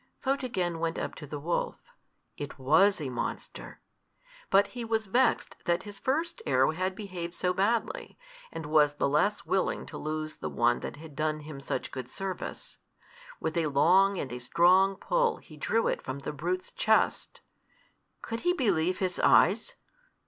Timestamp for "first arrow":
5.99-6.71